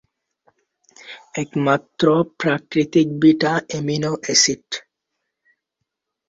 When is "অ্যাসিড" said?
4.23-4.67